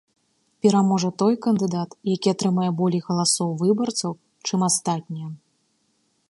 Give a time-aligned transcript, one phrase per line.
[0.65, 4.11] Пераможа той кандыдат, які атрымае болей галасоў выбарцаў,
[4.49, 5.29] чым астатнія.